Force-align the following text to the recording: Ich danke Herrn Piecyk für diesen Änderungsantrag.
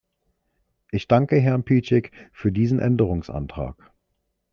Ich 0.89 1.07
danke 1.07 1.35
Herrn 1.35 1.63
Piecyk 1.63 2.09
für 2.33 2.51
diesen 2.51 2.79
Änderungsantrag. 2.79 3.93